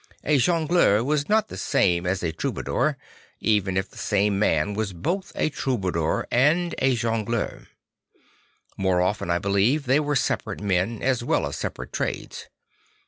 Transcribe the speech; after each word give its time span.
A 0.23 0.39
jongleur 0.39 1.03
was 1.03 1.29
not 1.29 1.47
the 1.49 1.57
same 1.57 2.05
thing 2.05 2.11
as 2.11 2.23
a 2.23 2.31
troubadour, 2.31 2.97
even 3.39 3.77
if 3.77 3.91
the 3.91 3.99
same 3.99 4.39
man 4.39 4.73
were 4.73 4.87
both 4.95 5.31
a 5.35 5.49
troubadour 5.49 6.25
and 6.31 6.73
a 6.79 6.95
jongleur. 6.95 7.67
1tlore 8.79 9.05
often, 9.05 9.29
I 9.29 9.37
believe, 9.37 9.85
they 9.85 9.99
were 9.99 10.15
separate 10.15 10.59
men 10.59 11.03
as 11.03 11.23
well 11.23 11.45
as 11.45 11.55
separate 11.57 11.93
trades. 11.93 12.47